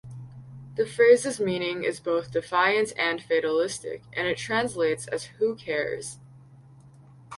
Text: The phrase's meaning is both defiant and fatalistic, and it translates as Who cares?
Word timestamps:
The 0.77 0.87
phrase's 0.87 1.39
meaning 1.39 1.83
is 1.83 1.99
both 1.99 2.31
defiant 2.31 2.91
and 2.97 3.21
fatalistic, 3.21 4.01
and 4.13 4.25
it 4.25 4.35
translates 4.39 5.05
as 5.05 5.25
Who 5.37 5.53
cares? 5.53 6.17